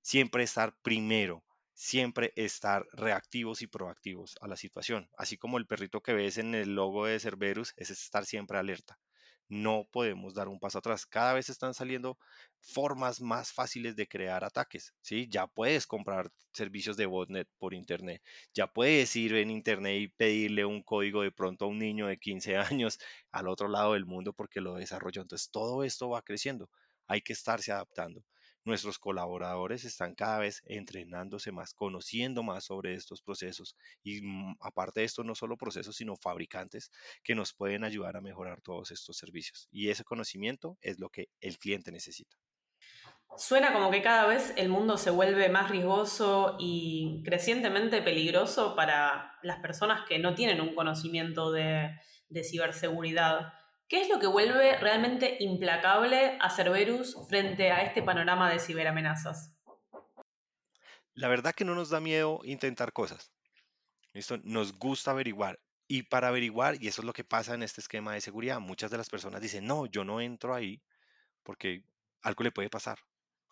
siempre 0.02 0.42
estar 0.42 0.74
primero, 0.82 1.44
siempre 1.74 2.32
estar 2.36 2.86
reactivos 2.92 3.60
y 3.62 3.66
proactivos 3.66 4.36
a 4.40 4.48
la 4.48 4.56
situación. 4.56 5.10
Así 5.18 5.36
como 5.36 5.58
el 5.58 5.66
perrito 5.66 6.00
que 6.00 6.14
ves 6.14 6.38
en 6.38 6.54
el 6.54 6.74
logo 6.74 7.06
de 7.06 7.20
Cerberus 7.20 7.74
es 7.76 7.90
estar 7.90 8.24
siempre 8.24 8.58
alerta 8.58 8.98
no 9.48 9.86
podemos 9.92 10.34
dar 10.34 10.48
un 10.48 10.58
paso 10.58 10.78
atrás. 10.78 11.06
Cada 11.06 11.34
vez 11.34 11.48
están 11.48 11.74
saliendo 11.74 12.18
formas 12.60 13.20
más 13.20 13.52
fáciles 13.52 13.96
de 13.96 14.06
crear 14.08 14.44
ataques, 14.44 14.94
¿sí? 15.00 15.28
Ya 15.30 15.46
puedes 15.46 15.86
comprar 15.86 16.30
servicios 16.52 16.96
de 16.96 17.06
botnet 17.06 17.48
por 17.58 17.74
internet, 17.74 18.22
ya 18.54 18.66
puedes 18.66 19.14
ir 19.16 19.34
en 19.34 19.50
internet 19.50 20.00
y 20.00 20.08
pedirle 20.08 20.64
un 20.64 20.82
código 20.82 21.22
de 21.22 21.32
pronto 21.32 21.64
a 21.66 21.68
un 21.68 21.78
niño 21.78 22.06
de 22.08 22.18
15 22.18 22.56
años 22.80 22.98
al 23.32 23.48
otro 23.48 23.68
lado 23.68 23.92
del 23.94 24.06
mundo 24.06 24.32
porque 24.32 24.60
lo 24.60 24.74
desarrolló. 24.74 25.22
Entonces, 25.22 25.50
todo 25.50 25.84
esto 25.84 26.08
va 26.10 26.22
creciendo. 26.22 26.68
Hay 27.06 27.20
que 27.22 27.32
estarse 27.32 27.72
adaptando. 27.72 28.24
Nuestros 28.66 28.98
colaboradores 28.98 29.84
están 29.84 30.16
cada 30.16 30.40
vez 30.40 30.60
entrenándose 30.66 31.52
más, 31.52 31.72
conociendo 31.72 32.42
más 32.42 32.64
sobre 32.64 32.94
estos 32.94 33.22
procesos 33.22 33.76
y 34.02 34.22
mm, 34.22 34.56
aparte 34.60 35.00
de 35.00 35.06
esto, 35.06 35.22
no 35.22 35.36
solo 35.36 35.56
procesos, 35.56 35.94
sino 35.94 36.16
fabricantes 36.16 36.90
que 37.22 37.36
nos 37.36 37.54
pueden 37.54 37.84
ayudar 37.84 38.16
a 38.16 38.20
mejorar 38.20 38.60
todos 38.62 38.90
estos 38.90 39.16
servicios. 39.16 39.68
Y 39.70 39.88
ese 39.88 40.02
conocimiento 40.02 40.76
es 40.80 40.98
lo 40.98 41.10
que 41.10 41.28
el 41.40 41.58
cliente 41.58 41.92
necesita. 41.92 42.36
Suena 43.38 43.72
como 43.72 43.92
que 43.92 44.02
cada 44.02 44.26
vez 44.26 44.52
el 44.56 44.68
mundo 44.68 44.96
se 44.96 45.10
vuelve 45.10 45.48
más 45.48 45.70
riesgoso 45.70 46.56
y 46.58 47.22
crecientemente 47.24 48.02
peligroso 48.02 48.74
para 48.74 49.38
las 49.42 49.60
personas 49.60 50.08
que 50.08 50.18
no 50.18 50.34
tienen 50.34 50.60
un 50.60 50.74
conocimiento 50.74 51.52
de, 51.52 51.90
de 52.28 52.42
ciberseguridad. 52.44 53.52
¿Qué 53.88 54.00
es 54.00 54.08
lo 54.08 54.18
que 54.18 54.26
vuelve 54.26 54.76
realmente 54.78 55.36
implacable 55.38 56.36
a 56.40 56.50
Cerberus 56.50 57.16
frente 57.28 57.70
a 57.70 57.82
este 57.82 58.02
panorama 58.02 58.50
de 58.50 58.58
ciberamenazas? 58.58 59.54
La 61.14 61.28
verdad 61.28 61.54
que 61.54 61.64
no 61.64 61.76
nos 61.76 61.90
da 61.90 62.00
miedo 62.00 62.40
intentar 62.42 62.92
cosas. 62.92 63.30
Esto 64.12 64.38
nos 64.42 64.76
gusta 64.76 65.12
averiguar. 65.12 65.60
Y 65.86 66.02
para 66.02 66.28
averiguar, 66.28 66.82
y 66.82 66.88
eso 66.88 67.00
es 67.00 67.06
lo 67.06 67.12
que 67.12 67.22
pasa 67.22 67.54
en 67.54 67.62
este 67.62 67.80
esquema 67.80 68.12
de 68.12 68.20
seguridad, 68.20 68.58
muchas 68.58 68.90
de 68.90 68.98
las 68.98 69.08
personas 69.08 69.40
dicen, 69.40 69.64
no, 69.64 69.86
yo 69.86 70.04
no 70.04 70.20
entro 70.20 70.52
ahí 70.52 70.82
porque 71.44 71.84
algo 72.22 72.42
le 72.42 72.50
puede 72.50 72.68
pasar. 72.68 72.98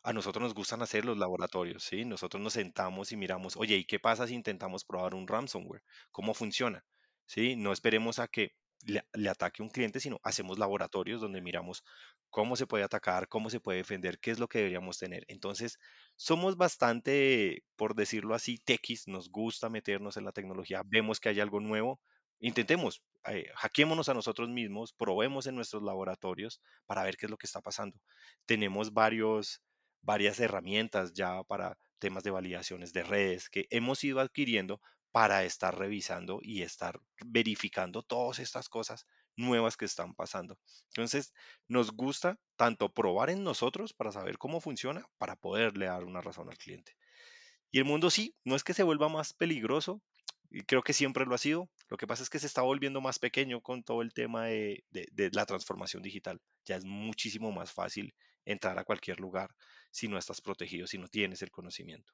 A 0.02 0.12
nosotros 0.12 0.42
nos 0.42 0.52
gustan 0.52 0.82
hacer 0.82 1.04
los 1.04 1.16
laboratorios, 1.16 1.84
¿sí? 1.84 2.04
Nosotros 2.04 2.42
nos 2.42 2.54
sentamos 2.54 3.12
y 3.12 3.16
miramos, 3.16 3.56
oye, 3.56 3.76
¿y 3.76 3.84
qué 3.84 4.00
pasa 4.00 4.26
si 4.26 4.34
intentamos 4.34 4.84
probar 4.84 5.14
un 5.14 5.28
ransomware? 5.28 5.84
¿Cómo 6.10 6.34
funciona? 6.34 6.84
¿Sí? 7.24 7.54
No 7.54 7.72
esperemos 7.72 8.18
a 8.18 8.26
que 8.26 8.52
le, 8.84 9.28
ataque 9.28 9.62
un 9.62 9.70
cliente, 9.70 10.00
sino 10.00 10.20
hacemos 10.22 10.58
laboratorios 10.58 11.20
donde 11.20 11.40
miramos 11.40 11.84
cómo 12.30 12.56
se 12.56 12.66
puede 12.66 12.84
atacar, 12.84 13.28
cómo 13.28 13.50
se 13.50 13.60
puede 13.60 13.78
defender, 13.78 14.18
qué 14.18 14.30
es 14.30 14.38
lo 14.38 14.48
que 14.48 14.58
deberíamos 14.58 14.98
tener. 14.98 15.24
Entonces, 15.28 15.78
somos 16.16 16.56
bastante, 16.56 17.64
por 17.76 17.94
decirlo 17.94 18.34
así, 18.34 18.58
techis, 18.58 19.08
nos 19.08 19.30
gusta 19.30 19.68
meternos 19.68 20.16
en 20.16 20.24
la 20.24 20.32
tecnología, 20.32 20.82
vemos 20.84 21.20
que 21.20 21.28
hay 21.28 21.40
algo 21.40 21.60
nuevo, 21.60 22.00
intentemos, 22.40 23.02
eh, 23.26 23.50
hackeémonos 23.54 24.08
a 24.08 24.14
nosotros 24.14 24.48
mismos, 24.48 24.92
probemos 24.92 25.46
en 25.46 25.54
nuestros 25.54 25.82
laboratorios 25.82 26.60
para 26.86 27.02
ver 27.02 27.16
qué 27.16 27.26
es 27.26 27.30
lo 27.30 27.38
que 27.38 27.46
está 27.46 27.60
pasando. 27.60 27.98
Tenemos 28.46 28.92
varios, 28.92 29.62
varias 30.02 30.40
herramientas 30.40 31.12
ya 31.14 31.42
para 31.44 31.78
temas 31.98 32.22
de 32.22 32.30
validaciones 32.30 32.92
de 32.92 33.02
redes 33.02 33.48
que 33.48 33.66
hemos 33.70 34.04
ido 34.04 34.20
adquiriendo 34.20 34.80
para 35.14 35.44
estar 35.44 35.78
revisando 35.78 36.40
y 36.42 36.62
estar 36.62 37.00
verificando 37.24 38.02
todas 38.02 38.40
estas 38.40 38.68
cosas 38.68 39.06
nuevas 39.36 39.76
que 39.76 39.84
están 39.84 40.12
pasando. 40.12 40.58
Entonces, 40.88 41.32
nos 41.68 41.92
gusta 41.92 42.36
tanto 42.56 42.92
probar 42.92 43.30
en 43.30 43.44
nosotros 43.44 43.92
para 43.92 44.10
saber 44.10 44.38
cómo 44.38 44.60
funciona, 44.60 45.06
para 45.16 45.36
poderle 45.36 45.86
dar 45.86 46.02
una 46.02 46.20
razón 46.20 46.50
al 46.50 46.58
cliente. 46.58 46.96
Y 47.70 47.78
el 47.78 47.84
mundo 47.84 48.10
sí, 48.10 48.34
no 48.42 48.56
es 48.56 48.64
que 48.64 48.74
se 48.74 48.82
vuelva 48.82 49.08
más 49.08 49.34
peligroso, 49.34 50.02
y 50.50 50.62
creo 50.62 50.82
que 50.82 50.92
siempre 50.92 51.26
lo 51.26 51.36
ha 51.36 51.38
sido. 51.38 51.70
Lo 51.88 51.96
que 51.96 52.08
pasa 52.08 52.24
es 52.24 52.28
que 52.28 52.40
se 52.40 52.48
está 52.48 52.62
volviendo 52.62 53.00
más 53.00 53.20
pequeño 53.20 53.60
con 53.60 53.84
todo 53.84 54.02
el 54.02 54.12
tema 54.12 54.46
de, 54.46 54.82
de, 54.90 55.30
la 55.30 55.46
transformación 55.46 56.02
digital. 56.02 56.40
Ya 56.64 56.74
es 56.74 56.84
muchísimo 56.84 57.52
más 57.52 57.70
fácil 57.70 58.12
entrar 58.44 58.76
a 58.80 58.84
cualquier 58.84 59.20
lugar 59.20 59.54
si 59.92 60.08
no 60.08 60.18
estás 60.18 60.40
protegido, 60.40 60.88
si 60.88 60.98
no 60.98 61.06
tienes 61.06 61.40
el 61.42 61.52
conocimiento. 61.52 62.12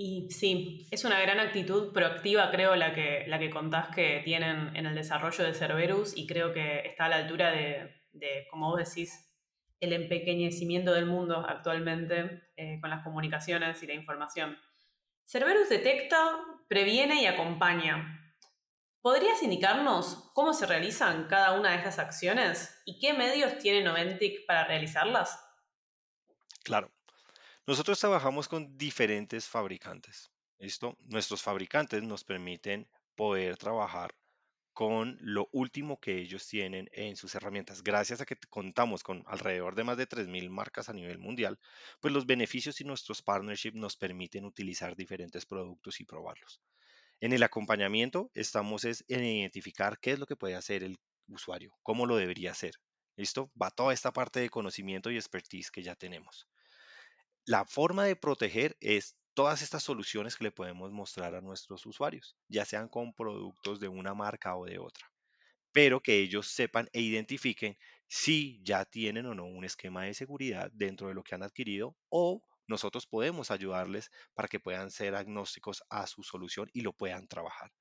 Y 0.00 0.30
sí, 0.30 0.86
es 0.92 1.04
una 1.04 1.20
gran 1.20 1.40
actitud 1.40 1.92
proactiva, 1.92 2.52
creo, 2.52 2.76
la 2.76 2.94
que, 2.94 3.24
la 3.26 3.40
que 3.40 3.50
contás 3.50 3.88
que 3.92 4.22
tienen 4.24 4.76
en 4.76 4.86
el 4.86 4.94
desarrollo 4.94 5.42
de 5.42 5.52
Cerberus 5.52 6.16
y 6.16 6.24
creo 6.28 6.52
que 6.52 6.86
está 6.86 7.06
a 7.06 7.08
la 7.08 7.16
altura 7.16 7.50
de, 7.50 7.96
de 8.12 8.46
como 8.48 8.70
vos 8.70 8.78
decís, 8.78 9.28
el 9.80 9.92
empequeñecimiento 9.92 10.92
del 10.94 11.06
mundo 11.06 11.44
actualmente 11.44 12.44
eh, 12.56 12.78
con 12.80 12.90
las 12.90 13.02
comunicaciones 13.02 13.82
y 13.82 13.88
la 13.88 13.94
información. 13.94 14.56
Cerberus 15.26 15.68
detecta, 15.68 16.44
previene 16.68 17.20
y 17.20 17.26
acompaña. 17.26 18.36
¿Podrías 19.00 19.42
indicarnos 19.42 20.30
cómo 20.32 20.52
se 20.54 20.66
realizan 20.66 21.26
cada 21.26 21.58
una 21.58 21.70
de 21.70 21.78
estas 21.78 21.98
acciones 21.98 22.80
y 22.86 23.00
qué 23.00 23.14
medios 23.14 23.58
tiene 23.58 23.82
Noventic 23.82 24.46
para 24.46 24.64
realizarlas? 24.64 25.44
Claro. 26.62 26.88
Nosotros 27.68 28.00
trabajamos 28.00 28.48
con 28.48 28.78
diferentes 28.78 29.46
fabricantes. 29.46 30.30
¿Listo? 30.58 30.96
Nuestros 31.00 31.42
fabricantes 31.42 32.02
nos 32.02 32.24
permiten 32.24 32.88
poder 33.14 33.58
trabajar 33.58 34.14
con 34.72 35.18
lo 35.20 35.50
último 35.52 36.00
que 36.00 36.16
ellos 36.16 36.48
tienen 36.48 36.88
en 36.92 37.14
sus 37.14 37.34
herramientas. 37.34 37.82
Gracias 37.82 38.22
a 38.22 38.24
que 38.24 38.36
contamos 38.48 39.02
con 39.02 39.22
alrededor 39.26 39.74
de 39.74 39.84
más 39.84 39.98
de 39.98 40.06
3.000 40.06 40.48
marcas 40.48 40.88
a 40.88 40.94
nivel 40.94 41.18
mundial, 41.18 41.58
pues 42.00 42.14
los 42.14 42.24
beneficios 42.24 42.80
y 42.80 42.84
nuestros 42.84 43.20
partnerships 43.20 43.76
nos 43.76 43.98
permiten 43.98 44.46
utilizar 44.46 44.96
diferentes 44.96 45.44
productos 45.44 46.00
y 46.00 46.06
probarlos. 46.06 46.62
En 47.20 47.34
el 47.34 47.42
acompañamiento 47.42 48.30
estamos 48.32 48.86
en 48.86 49.24
identificar 49.24 49.98
qué 50.00 50.12
es 50.12 50.18
lo 50.18 50.24
que 50.24 50.36
puede 50.36 50.54
hacer 50.54 50.84
el 50.84 50.96
usuario, 51.26 51.76
cómo 51.82 52.06
lo 52.06 52.16
debería 52.16 52.52
hacer. 52.52 52.76
¿Listo? 53.14 53.52
Va 53.60 53.70
toda 53.70 53.92
esta 53.92 54.10
parte 54.10 54.40
de 54.40 54.48
conocimiento 54.48 55.10
y 55.10 55.16
expertise 55.16 55.70
que 55.70 55.82
ya 55.82 55.94
tenemos. 55.96 56.48
La 57.48 57.64
forma 57.64 58.04
de 58.04 58.14
proteger 58.14 58.76
es 58.80 59.16
todas 59.32 59.62
estas 59.62 59.82
soluciones 59.82 60.36
que 60.36 60.44
le 60.44 60.52
podemos 60.52 60.92
mostrar 60.92 61.34
a 61.34 61.40
nuestros 61.40 61.86
usuarios, 61.86 62.36
ya 62.46 62.66
sean 62.66 62.88
con 62.88 63.14
productos 63.14 63.80
de 63.80 63.88
una 63.88 64.12
marca 64.12 64.54
o 64.54 64.66
de 64.66 64.78
otra, 64.78 65.10
pero 65.72 66.00
que 66.02 66.18
ellos 66.18 66.48
sepan 66.48 66.90
e 66.92 67.00
identifiquen 67.00 67.78
si 68.06 68.60
ya 68.64 68.84
tienen 68.84 69.26
o 69.26 69.34
no 69.34 69.46
un 69.46 69.64
esquema 69.64 70.04
de 70.04 70.14
seguridad 70.14 70.70
dentro 70.74 71.08
de 71.08 71.14
lo 71.14 71.22
que 71.22 71.34
han 71.36 71.42
adquirido 71.42 71.96
o 72.10 72.42
nosotros 72.66 73.06
podemos 73.06 73.50
ayudarles 73.50 74.10
para 74.34 74.48
que 74.48 74.60
puedan 74.60 74.90
ser 74.90 75.14
agnósticos 75.14 75.82
a 75.88 76.06
su 76.06 76.22
solución 76.22 76.68
y 76.74 76.82
lo 76.82 76.92
puedan 76.92 77.28
trabajar. 77.28 77.72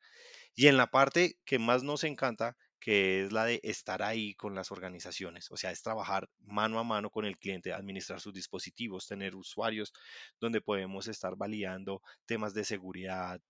Y 0.55 0.67
en 0.67 0.77
la 0.77 0.88
parte 0.88 1.39
que 1.45 1.59
más 1.59 1.83
nos 1.83 2.03
encanta 2.05 2.57
que 2.79 3.24
es 3.24 3.31
la 3.31 3.46
de 3.46 3.60
estar 3.63 4.03
ahí 4.03 4.34
con 4.36 4.55
las 4.55 4.72
organizaciones, 4.72 5.51
o 5.51 5.57
sea, 5.57 5.72
es 5.72 5.81
trabajar 5.81 6.29
mano 6.39 6.79
a 6.79 6.84
mano 6.84 7.10
con 7.10 7.25
el 7.25 7.38
cliente, 7.38 7.74
administrar 7.74 8.19
sus 8.22 8.34
dispositivos, 8.34 9.07
tener 9.07 9.36
usuarios 9.36 9.93
donde 10.39 10.62
podemos 10.62 11.07
estar 11.07 11.36
validando 11.36 12.01
temas 12.25 12.53
de 12.53 12.63
seguridad, 12.63 13.41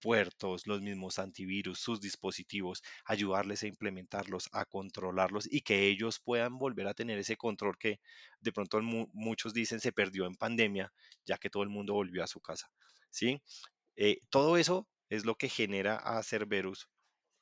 puertos, 0.00 0.66
los 0.66 0.82
mismos 0.82 1.18
antivirus, 1.18 1.80
sus 1.80 2.00
dispositivos, 2.00 2.82
ayudarles 3.04 3.62
a 3.62 3.66
implementarlos, 3.66 4.48
a 4.52 4.64
controlarlos 4.64 5.48
y 5.50 5.62
que 5.62 5.88
ellos 5.88 6.20
puedan 6.20 6.58
volver 6.58 6.86
a 6.86 6.94
tener 6.94 7.18
ese 7.18 7.36
control 7.36 7.76
que 7.78 8.00
de 8.40 8.52
pronto 8.52 8.80
muchos 8.82 9.52
dicen 9.54 9.80
se 9.80 9.92
perdió 9.92 10.26
en 10.26 10.36
pandemia, 10.36 10.92
ya 11.24 11.38
que 11.38 11.50
todo 11.50 11.62
el 11.62 11.70
mundo 11.70 11.94
volvió 11.94 12.22
a 12.22 12.26
su 12.26 12.40
casa. 12.40 12.68
¿sí? 13.10 13.40
Eh, 13.96 14.18
todo 14.30 14.56
eso 14.56 14.86
es 15.08 15.24
lo 15.24 15.36
que 15.36 15.48
genera 15.48 15.96
a 15.96 16.22
Cerberus 16.22 16.88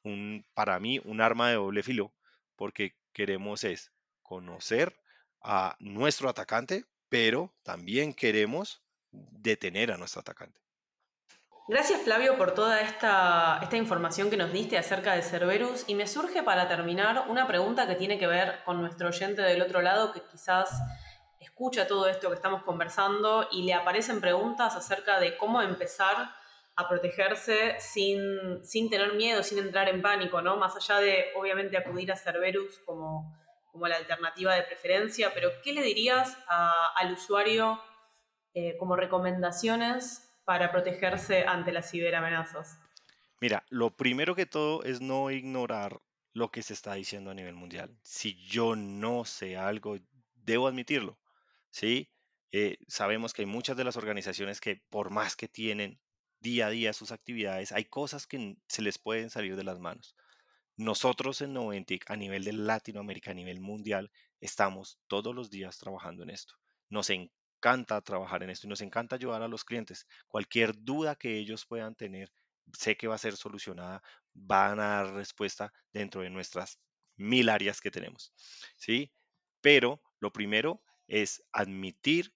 un, 0.04 0.46
para 0.54 0.78
mí, 0.78 1.00
un 1.04 1.20
arma 1.20 1.49
de 1.49 1.56
doble 1.56 1.82
filo, 1.82 2.12
porque 2.56 2.94
queremos 3.12 3.64
es 3.64 3.90
conocer 4.23 4.96
a 5.42 5.76
nuestro 5.78 6.28
atacante, 6.28 6.84
pero 7.08 7.54
también 7.62 8.14
queremos 8.14 8.82
detener 9.11 9.92
a 9.92 9.96
nuestro 9.96 10.20
atacante. 10.20 10.61
Gracias 11.66 12.02
Flavio 12.02 12.37
por 12.37 12.52
toda 12.52 12.82
esta, 12.82 13.58
esta, 13.62 13.76
información 13.78 14.28
que 14.28 14.37
nos 14.37 14.52
diste 14.52 14.76
acerca 14.76 15.14
de 15.14 15.23
Cerberus 15.23 15.84
y 15.87 15.94
me 15.94 16.06
surge 16.06 16.42
para 16.42 16.68
terminar 16.68 17.25
una 17.30 17.46
pregunta 17.46 17.87
que 17.87 17.94
tiene 17.94 18.18
que 18.18 18.26
ver 18.26 18.62
con 18.64 18.82
nuestro 18.82 19.08
oyente 19.08 19.40
del 19.40 19.62
otro 19.62 19.80
lado 19.80 20.12
que 20.12 20.20
quizás 20.30 20.68
escucha 21.40 21.87
todo 21.87 22.06
esto 22.06 22.28
que 22.28 22.34
estamos 22.34 22.64
conversando 22.64 23.49
y 23.50 23.62
le 23.62 23.73
aparecen 23.73 24.20
preguntas 24.20 24.76
acerca 24.76 25.18
de 25.20 25.38
cómo 25.38 25.62
empezar 25.62 26.34
a 26.76 26.88
protegerse 26.88 27.76
sin, 27.78 28.64
sin, 28.64 28.90
tener 28.90 29.14
miedo, 29.14 29.43
sin 29.43 29.59
entrar 29.59 29.88
en 29.88 30.02
pánico, 30.02 30.43
¿no? 30.43 30.57
Más 30.57 30.75
allá 30.76 31.00
de, 31.00 31.26
obviamente, 31.37 31.76
acudir 31.76 32.11
a 32.11 32.16
Cerberus 32.16 32.81
como, 32.85 33.37
como 33.71 33.87
la 33.87 33.97
alternativa 33.97 34.54
de 34.54 34.62
preferencia, 34.62 35.33
pero 35.35 35.50
¿qué 35.62 35.73
le 35.73 35.83
dirías 35.83 36.37
al 36.49 37.12
usuario 37.12 37.81
eh, 38.54 38.76
como 38.78 38.97
recomendaciones 38.97 40.31
para 40.45 40.71
protegerse 40.71 41.45
ante 41.45 41.73
las 41.73 41.90
ciberamenazas? 41.90 42.78
Mira, 43.40 43.64
lo 43.69 43.90
primero 43.97 44.35
que 44.35 44.47
todo 44.47 44.83
es 44.85 45.00
no 45.00 45.31
ignorar 45.31 46.00
lo 46.33 46.50
que 46.50 46.62
se 46.62 46.73
está 46.73 46.95
diciendo 46.95 47.31
a 47.31 47.35
nivel 47.35 47.54
mundial. 47.54 47.97
Si 48.02 48.35
yo 48.47 48.75
no 48.76 49.25
sé 49.25 49.57
algo, 49.57 49.99
debo 50.35 50.66
admitirlo, 50.66 51.19
¿sí? 51.71 52.11
Eh, 52.52 52.78
sabemos 52.87 53.33
que 53.33 53.43
hay 53.43 53.47
muchas 53.47 53.76
de 53.76 53.85
las 53.85 53.97
organizaciones 53.97 54.61
que 54.61 54.83
por 54.88 55.11
más 55.11 55.35
que 55.35 55.49
tienen 55.49 56.00
día 56.44 56.66
a 56.66 56.70
día 56.70 56.92
sus 56.92 57.10
actividades, 57.10 57.72
hay 57.72 57.86
cosas 57.86 58.26
que 58.26 58.56
se 58.68 58.82
les 58.82 58.98
pueden 58.98 59.30
salir 59.30 59.56
de 59.56 59.64
las 59.64 59.80
manos. 59.80 60.14
Nosotros 60.76 61.40
en 61.40 61.54
Noventic, 61.54 62.08
a 62.10 62.16
nivel 62.16 62.44
de 62.44 62.52
Latinoamérica, 62.52 63.30
a 63.30 63.34
nivel 63.34 63.60
mundial, 63.60 64.10
estamos 64.40 65.00
todos 65.06 65.34
los 65.34 65.48
días 65.48 65.78
trabajando 65.78 66.22
en 66.22 66.30
esto. 66.30 66.54
Nos 66.90 67.08
encanta 67.08 68.00
trabajar 68.02 68.42
en 68.42 68.50
esto 68.50 68.66
y 68.66 68.70
nos 68.70 68.82
encanta 68.82 69.16
ayudar 69.16 69.42
a 69.42 69.48
los 69.48 69.64
clientes. 69.64 70.06
Cualquier 70.28 70.74
duda 70.76 71.16
que 71.16 71.38
ellos 71.38 71.64
puedan 71.64 71.94
tener, 71.94 72.30
sé 72.72 72.96
que 72.96 73.08
va 73.08 73.14
a 73.14 73.18
ser 73.26 73.36
solucionada, 73.36 74.02
van 74.34 74.80
a 74.80 74.88
dar 74.96 75.14
respuesta 75.14 75.72
dentro 75.92 76.20
de 76.20 76.30
nuestras 76.30 76.78
mil 77.16 77.48
áreas 77.48 77.80
que 77.80 77.90
tenemos. 77.90 78.34
¿Sí? 78.76 79.10
Pero 79.62 80.02
lo 80.20 80.30
primero 80.30 80.82
es 81.08 81.42
admitir 81.52 82.34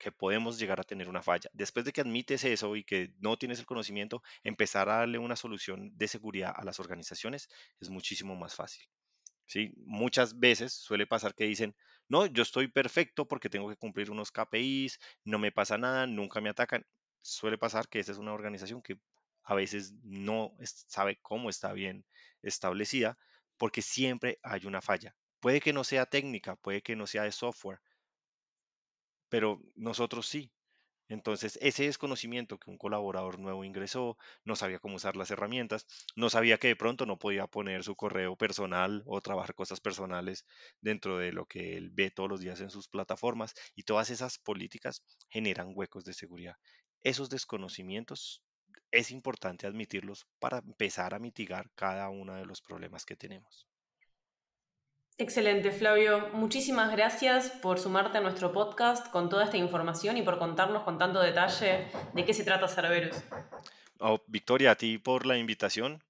que 0.00 0.10
podemos 0.10 0.58
llegar 0.58 0.80
a 0.80 0.84
tener 0.84 1.08
una 1.08 1.22
falla. 1.22 1.50
Después 1.52 1.84
de 1.84 1.92
que 1.92 2.00
admites 2.00 2.42
eso 2.44 2.74
y 2.74 2.82
que 2.82 3.12
no 3.20 3.36
tienes 3.36 3.60
el 3.60 3.66
conocimiento, 3.66 4.22
empezar 4.42 4.88
a 4.88 4.96
darle 4.96 5.18
una 5.18 5.36
solución 5.36 5.96
de 5.96 6.08
seguridad 6.08 6.52
a 6.56 6.64
las 6.64 6.80
organizaciones 6.80 7.48
es 7.80 7.90
muchísimo 7.90 8.34
más 8.34 8.54
fácil. 8.56 8.82
¿sí? 9.46 9.72
Muchas 9.84 10.40
veces 10.40 10.72
suele 10.72 11.06
pasar 11.06 11.34
que 11.34 11.44
dicen, 11.44 11.76
no, 12.08 12.26
yo 12.26 12.42
estoy 12.42 12.68
perfecto 12.68 13.28
porque 13.28 13.50
tengo 13.50 13.68
que 13.68 13.76
cumplir 13.76 14.10
unos 14.10 14.32
KPIs, 14.32 14.98
no 15.24 15.38
me 15.38 15.52
pasa 15.52 15.78
nada, 15.78 16.06
nunca 16.06 16.40
me 16.40 16.48
atacan. 16.48 16.84
Suele 17.20 17.58
pasar 17.58 17.88
que 17.88 18.00
esa 18.00 18.12
es 18.12 18.18
una 18.18 18.32
organización 18.32 18.82
que 18.82 18.98
a 19.44 19.54
veces 19.54 19.92
no 20.02 20.56
sabe 20.88 21.18
cómo 21.22 21.50
está 21.50 21.72
bien 21.72 22.06
establecida 22.42 23.18
porque 23.58 23.82
siempre 23.82 24.38
hay 24.42 24.64
una 24.64 24.80
falla. 24.80 25.14
Puede 25.40 25.60
que 25.60 25.72
no 25.72 25.84
sea 25.84 26.06
técnica, 26.06 26.56
puede 26.56 26.82
que 26.82 26.96
no 26.96 27.06
sea 27.06 27.24
de 27.24 27.32
software, 27.32 27.80
pero 29.30 29.62
nosotros 29.76 30.26
sí. 30.28 30.52
Entonces, 31.08 31.58
ese 31.60 31.84
desconocimiento 31.84 32.58
que 32.58 32.70
un 32.70 32.78
colaborador 32.78 33.38
nuevo 33.40 33.64
ingresó, 33.64 34.16
no 34.44 34.56
sabía 34.56 34.78
cómo 34.78 34.96
usar 34.96 35.16
las 35.16 35.30
herramientas, 35.30 35.86
no 36.16 36.30
sabía 36.30 36.58
que 36.58 36.68
de 36.68 36.76
pronto 36.76 37.06
no 37.06 37.18
podía 37.18 37.46
poner 37.48 37.84
su 37.84 37.96
correo 37.96 38.36
personal 38.36 39.02
o 39.06 39.20
trabajar 39.20 39.54
cosas 39.54 39.80
personales 39.80 40.46
dentro 40.80 41.18
de 41.18 41.32
lo 41.32 41.46
que 41.46 41.76
él 41.76 41.90
ve 41.92 42.10
todos 42.10 42.30
los 42.30 42.40
días 42.40 42.60
en 42.60 42.70
sus 42.70 42.88
plataformas 42.88 43.54
y 43.74 43.82
todas 43.84 44.10
esas 44.10 44.38
políticas 44.38 45.02
generan 45.30 45.72
huecos 45.74 46.04
de 46.04 46.14
seguridad. 46.14 46.56
Esos 47.02 47.28
desconocimientos 47.30 48.42
es 48.90 49.10
importante 49.10 49.66
admitirlos 49.66 50.26
para 50.38 50.58
empezar 50.58 51.14
a 51.14 51.18
mitigar 51.18 51.70
cada 51.74 52.08
uno 52.10 52.34
de 52.36 52.46
los 52.46 52.62
problemas 52.62 53.04
que 53.04 53.16
tenemos. 53.16 53.69
Excelente, 55.20 55.70
Flavio. 55.70 56.30
Muchísimas 56.32 56.90
gracias 56.92 57.50
por 57.50 57.78
sumarte 57.78 58.16
a 58.16 58.20
nuestro 58.22 58.52
podcast 58.52 59.06
con 59.10 59.28
toda 59.28 59.44
esta 59.44 59.58
información 59.58 60.16
y 60.16 60.22
por 60.22 60.38
contarnos 60.38 60.82
con 60.82 60.96
tanto 60.96 61.20
detalle 61.20 61.88
de 62.14 62.24
qué 62.24 62.32
se 62.32 62.42
trata 62.42 62.66
Cerberus. 62.68 63.16
Oh, 63.98 64.22
Victoria, 64.28 64.70
a 64.70 64.76
ti 64.76 64.96
por 64.96 65.26
la 65.26 65.36
invitación. 65.36 66.02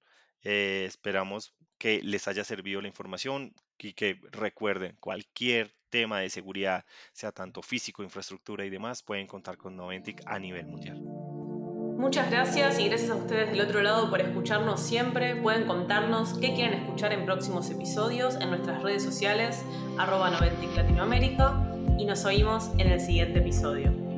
Eh, 0.43 0.85
esperamos 0.87 1.53
que 1.77 2.01
les 2.01 2.29
haya 2.29 2.45
servido 2.45 2.81
la 2.81 2.87
información 2.87 3.53
y 3.77 3.91
que 3.91 4.17
recuerden 4.31 4.95
cualquier 5.01 5.75
tema 5.89 6.21
de 6.21 6.29
seguridad, 6.29 6.85
sea 7.11 7.33
tanto 7.33 7.61
físico, 7.61 8.03
infraestructura 8.03 8.63
y 8.63 8.69
demás, 8.69 9.03
pueden 9.03 9.27
contar 9.27 9.57
con 9.57 9.75
Noventic 9.75 10.21
a 10.25 10.39
nivel 10.39 10.67
mundial. 10.67 11.10
Muchas 12.01 12.31
gracias 12.31 12.79
y 12.79 12.87
gracias 12.87 13.11
a 13.11 13.15
ustedes 13.15 13.51
del 13.51 13.61
otro 13.61 13.83
lado 13.83 14.09
por 14.09 14.21
escucharnos 14.21 14.79
siempre. 14.79 15.35
Pueden 15.35 15.67
contarnos 15.67 16.33
qué 16.33 16.55
quieren 16.55 16.73
escuchar 16.73 17.13
en 17.13 17.25
próximos 17.25 17.69
episodios 17.69 18.37
en 18.41 18.49
nuestras 18.49 18.81
redes 18.81 19.03
sociales, 19.03 19.63
arroba 19.99 20.31
Noventic 20.31 20.75
Latinoamérica, 20.75 21.63
y 21.99 22.05
nos 22.05 22.25
oímos 22.25 22.71
en 22.79 22.89
el 22.89 22.99
siguiente 22.99 23.37
episodio. 23.37 24.10